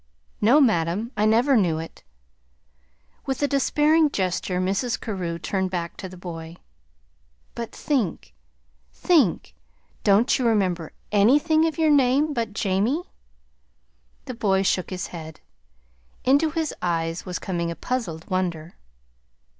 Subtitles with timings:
[0.41, 1.11] "No, madam.
[1.15, 2.03] I never knew it."
[3.27, 4.99] With a despairing gesture Mrs.
[4.99, 6.55] Carew turned back to the boy.
[7.53, 8.33] "But think,
[8.91, 9.53] think
[10.03, 13.11] don't you remember ANYTHING of your name but Jamie?"
[14.25, 15.39] The boy shook his head.
[16.23, 18.77] Into his eyes was coming a puzzled wonder.